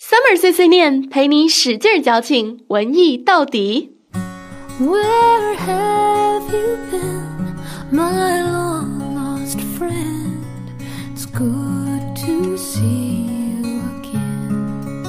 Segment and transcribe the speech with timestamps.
[0.00, 3.96] Summer 碎碎念，陪你使劲矫情，文艺到底。
[4.80, 7.56] Where have you been,
[7.90, 10.38] my long lost friend?
[11.16, 13.26] It's good to see
[13.60, 15.04] you again.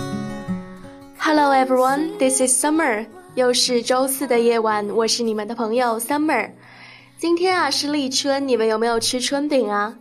[1.19, 3.05] Hello everyone, this is Summer.
[3.35, 6.49] 又是周四的夜晚，我是你们的朋友 Summer。
[7.19, 9.99] 今天啊是立春，你们有没有吃春饼啊？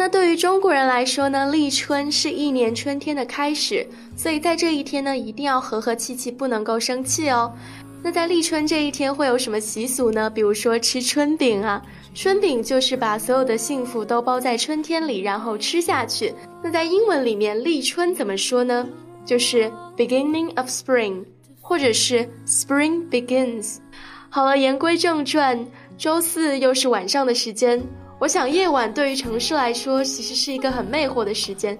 [0.00, 3.86] 那对于中国人来说呢，立春是一年春天的开始，
[4.16, 7.52] 所以在这一天呢，一定要和和气气，不能够生气哦。
[8.02, 10.30] 那在立春这一天会有什么习俗呢？
[10.30, 11.82] 比如说吃春饼啊，
[12.14, 16.32] 春饼就是把所有的幸福都包在春天里，然后吃下去。
[16.62, 18.88] 那在英文里面，立春怎么说呢？
[19.26, 21.26] 就是 beginning of spring，
[21.60, 23.76] 或者是 spring begins。
[24.30, 25.66] 好了，言归正传，
[25.98, 27.82] 周四又是晚上的时间。
[28.20, 31.76] 我想夜晚对于城市来说，其实是一个很魅惑的时间，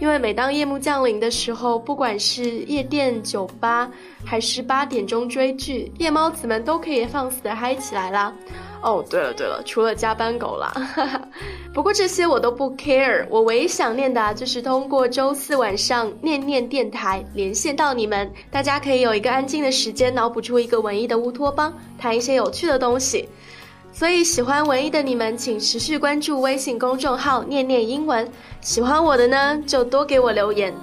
[0.00, 3.88] 因为每当夜幕降临的时候，不管是夜店、酒吧，
[4.24, 8.34] 还是八点钟追剧，夜猫子们都可以放肆的嗨起来啦。
[8.82, 10.74] 哦，对了对了，除了加班狗啦。
[11.72, 23.28] 不过这些我都不 care，我唯一想念的啊，就是通过周四晚上念念电台连线到你们，大家可以有一个安静的时间，脑补出一个文艺的乌托邦，谈一些有趣的东西。
[23.94, 28.28] 所以喜欢文艺的你们，请持续关注微信公众号“念念英文”。
[28.60, 30.74] 喜欢我的呢，就多给我留言。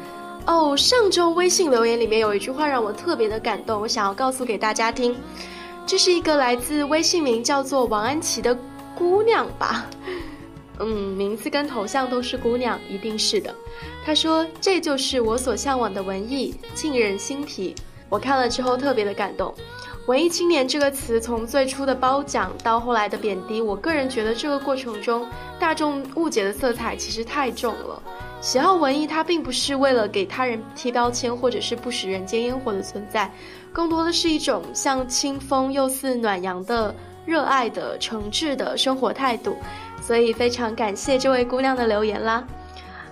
[0.46, 5.14] 哦，上周微信留言里面有一句话让我特别的感动，我想要告诉给大家听。
[5.86, 8.58] 这是一个来自微信名叫做王安琪的
[8.96, 9.86] 姑娘吧？
[10.80, 10.88] 嗯，
[11.18, 13.54] 名字跟头像都是姑娘，一定是的。
[14.06, 17.76] 她说：“这就是我所向往的文艺，沁人心脾。”
[18.08, 19.54] 我看了之后特别的感动。
[20.08, 25.28] 文艺青年这个词从最初的褒奖到后来的贬低，我个人觉得这个过程中
[25.60, 28.02] 大众误解的色彩其实太重了。
[28.42, 33.32] 喜好文艺，它并不是为了给他人贴标签，或者是不食人间烟火的存在，
[33.72, 36.94] 更多的是一种像清风又似暖阳的
[37.24, 39.56] 热爱的诚挚的生活态度。
[40.02, 42.44] 所以非常感谢这位姑娘的留言啦。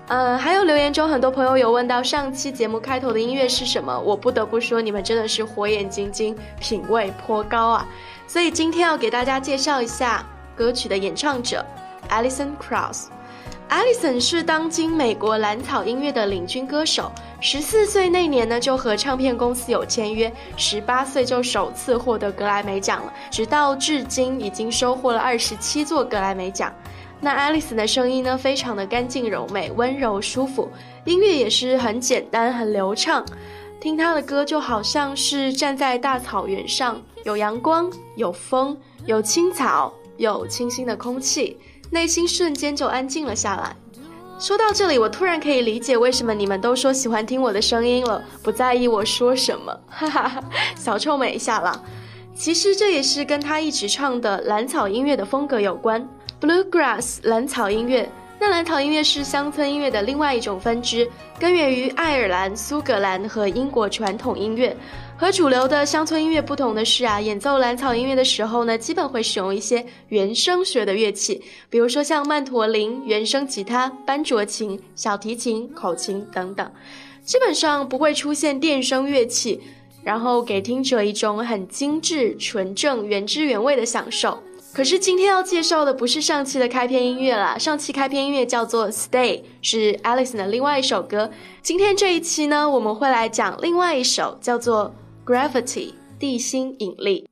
[0.10, 7.88] 呃，还有留言中很多朋友有问到上期节目开头的音乐是什么，我不得不说你们真的是火眼金睛，品味颇高啊！
[8.26, 10.26] 所以今天要给大家介绍一下
[10.56, 11.64] 歌曲的演唱者
[12.10, 13.06] ，Alison Krauss。
[13.70, 26.74] Alison 是当今美国蓝草音乐的领军歌手，十四岁那年呢就和唱片公司有签约，十八岁就首次获得格莱美奖了，直到至今已经收获了二十七座格莱美奖。
[27.22, 30.70] 那 Alice 的声音呢，非常的干净柔美、温柔舒服，
[31.06, 33.26] 音乐也是很简单、很流畅。
[33.80, 41.58] 听她的歌就好像是站在大草原上，有阳光、有风、有青草、有清新的空气，
[41.90, 43.76] 内心瞬间就安静了下来。
[44.40, 50.44] 说到这里，我突然可以理解为什么你们都说喜欢听我的声音了，不在意我说什么， 哈哈，
[50.78, 51.84] 小臭美一下啦。
[52.34, 56.08] 其实这也是跟他一直唱的蓝草音乐的风格有关。
[56.42, 61.06] Bluegrass 蓝草音乐，那蓝草音乐是乡村音乐的另外一种分支，
[61.38, 64.74] 根源于爱尔兰、苏格兰和英国传统音乐。
[65.18, 76.72] 和主流的乡村音乐不同的是啊，演奏蓝草音乐的时候呢，基本会使用一些原声学的乐器，比如说像曼陀林、原声吉他、班卓琴、小提琴、口琴等等，
[77.22, 79.60] 基本上不会出现电声乐器，
[80.06, 84.42] 然后给听者一种很精致、纯正、原汁原味的享受。
[84.80, 91.30] 可是今天要介绍的不是上期的开篇音乐了，上期开篇音乐叫做《Stay》，是 Alison 的另外一首歌。
[91.62, 94.96] 今天这一期呢，我们会来讲另外一首叫做
[95.30, 95.64] 《Gravity》
[96.18, 97.28] 地心引力。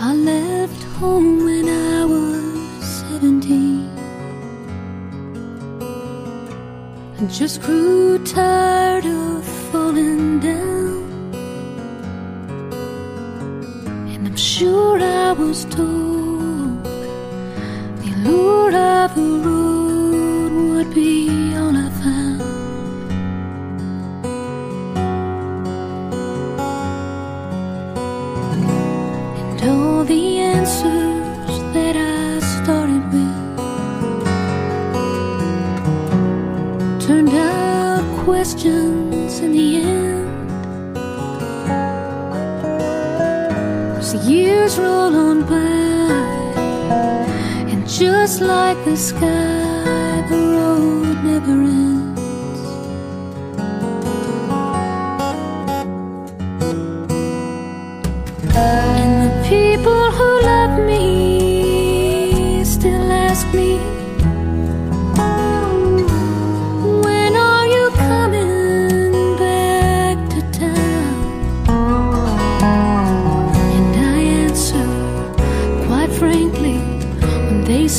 [0.00, 3.86] I left home when I was seventeen.
[7.30, 9.45] Just grew tired of
[15.56, 16.82] I
[18.02, 22.42] the lure of the road would be all I found.
[29.38, 31.15] And all the answers
[44.24, 46.56] years roll on by,
[47.70, 52.16] and just like the sky, the road never ends.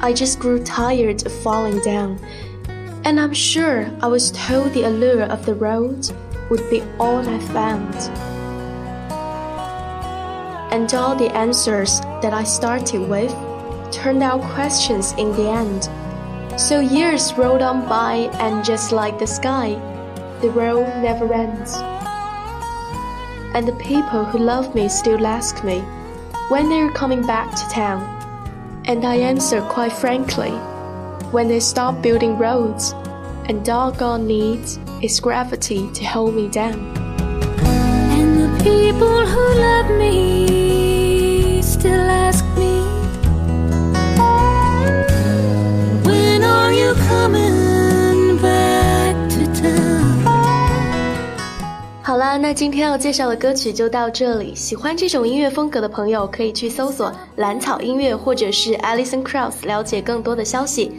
[0.00, 2.18] I just grew tired of falling down,
[3.04, 6.10] and I'm sure I was told the allure of the road
[6.50, 7.94] would be all I found
[10.70, 13.32] and all the answers that I started with
[13.92, 15.90] turned out questions in the end.
[16.58, 19.74] So years rolled on by, and just like the sky,
[20.40, 21.74] the road never ends.
[23.54, 25.80] And the people who love me still ask me
[26.48, 28.19] when they're coming back to town.
[28.90, 30.50] And I answer quite frankly
[31.30, 32.90] when they stop building roads,
[33.48, 36.74] and God needs is gravity to hold me down.
[38.10, 40.39] And the people who love me
[52.40, 60.90] 那今天要介绍的歌曲就到这里喜欢这种音乐风格的朋友可以去搜索蓝草音乐或者是 alison krauss 了解更多的消息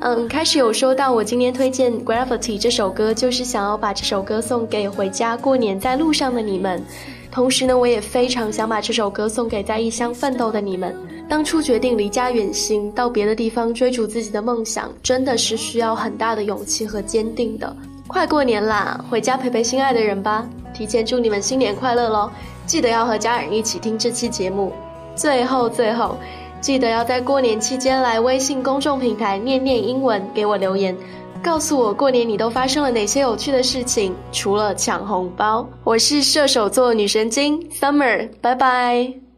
[0.00, 6.82] 嗯开始有说到我今天推荐 gravity 这首歌就是想要把这首歌送给回家过年在路上的你们
[7.30, 10.92] 同时呢，我也非常想把这首歌送给在异乡奋斗的你们。
[11.28, 17.74] 当初决定离家远行，到别的地方追逐自己的梦想，真的是需要很大的勇气和坚定的。
[18.08, 20.44] 快过年啦，回家陪陪心爱的人吧！
[20.80, 22.30] 提前祝你们新年快乐喽！
[22.64, 24.72] 记得要和家人一起听这期节目。
[25.14, 26.16] 最后最后，
[26.58, 30.96] 记得要在过年期间来微信公众平台念念英文给我留言。
[31.42, 34.14] 告诉我过年你都发生了哪些有趣的事情？
[34.32, 39.29] 除了抢红包，我是射手座女神经 Summer，拜拜。